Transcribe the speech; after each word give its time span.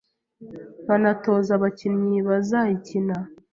nkanatoza 0.83 1.53
n'abakinnyi 1.55 2.17
bazayikina 2.27 3.15